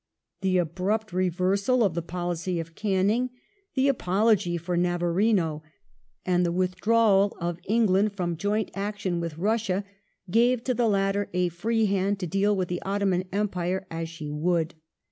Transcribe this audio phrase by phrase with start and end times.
[0.41, 3.29] The abrupt revei sal of the •^*^ policy of Canning;
[3.75, 5.61] the apology for Navaririp
[6.25, 9.83] and the withdrawal of England from joint 'action with Russia,
[10.31, 14.31] gave to the latter a free hand to deal with the Ottoman Empire as she
[14.31, 14.73] would.